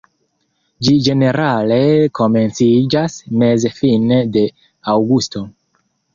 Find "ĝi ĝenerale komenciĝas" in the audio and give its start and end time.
0.85-3.19